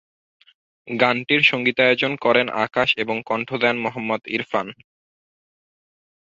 গানটির 0.87 1.41
সংগীতায়োজন 1.41 2.11
করেন 2.15 2.47
আকাশ 2.65 2.89
এবং 2.97 3.15
কন্ঠ 3.25 3.49
দেন 3.55 3.75
মোহাম্মদ 3.77 4.21
ইরফান। 4.27 4.67